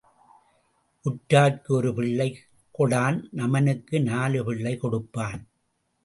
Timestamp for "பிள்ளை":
1.93-2.27, 4.43-4.77